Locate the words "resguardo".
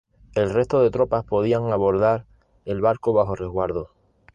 3.35-3.91